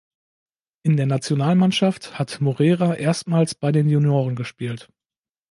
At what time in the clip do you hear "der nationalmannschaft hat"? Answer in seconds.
0.97-2.41